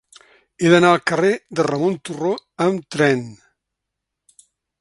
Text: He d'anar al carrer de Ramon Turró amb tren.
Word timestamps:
He 0.63 0.69
d'anar 0.75 0.93
al 0.97 1.03
carrer 1.11 1.29
de 1.59 1.67
Ramon 1.69 1.99
Turró 2.09 2.33
amb 2.67 2.91
tren. 2.97 3.25